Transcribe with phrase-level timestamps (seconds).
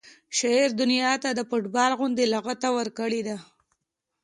[0.37, 3.37] شاعر دنیا ته د فټبال غوندې لغته ورکړې ده